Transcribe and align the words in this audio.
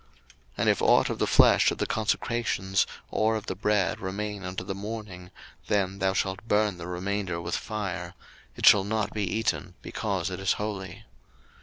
02:029:034 0.57 0.57
And 0.57 0.69
if 0.69 0.81
ought 0.81 1.09
of 1.11 1.19
the 1.19 1.27
flesh 1.27 1.69
of 1.69 1.77
the 1.77 1.85
consecrations, 1.85 2.87
or 3.11 3.35
of 3.35 3.45
the 3.45 3.53
bread, 3.55 3.99
remain 3.99 4.43
unto 4.43 4.63
the 4.63 4.73
morning, 4.73 5.29
then 5.67 5.99
thou 5.99 6.11
shalt 6.11 6.47
burn 6.47 6.79
the 6.79 6.87
remainder 6.87 7.39
with 7.39 7.55
fire: 7.55 8.15
it 8.55 8.65
shall 8.65 8.83
not 8.83 9.13
be 9.13 9.25
eaten, 9.31 9.75
because 9.83 10.31
it 10.31 10.39
is 10.39 10.53
holy. 10.53 11.05